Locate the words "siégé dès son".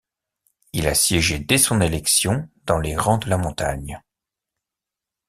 0.95-1.79